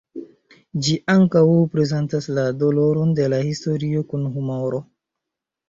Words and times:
Ĝi 0.87 0.95
ankaŭ 1.13 1.43
prezentas 1.75 2.29
la 2.39 2.47
doloron 2.63 3.15
de 3.21 3.29
la 3.37 3.43
historio 3.51 4.05
kun 4.15 4.29
humoro. 4.35 4.85